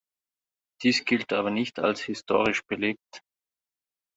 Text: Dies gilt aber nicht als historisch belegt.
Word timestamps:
Dies 0.81 1.05
gilt 1.05 1.31
aber 1.31 1.51
nicht 1.51 1.77
als 1.77 2.01
historisch 2.01 2.63
belegt. 2.65 3.21